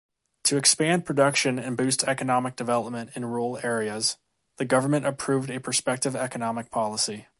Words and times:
To 0.45 0.57
expand 0.57 1.05
production 1.05 1.59
and 1.59 1.77
boost 1.77 2.03
economic 2.05 2.55
development 2.55 3.11
in 3.15 3.25
rural 3.25 3.59
areas, 3.63 4.17
the 4.57 4.65
government 4.65 5.05
approved 5.05 5.49
a 5.51 5.59
perspective 5.59 6.15
economic 6.15 6.71
policy. 6.71 7.27